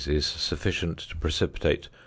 [0.07, 1.89] is sufficient to precipitate 0.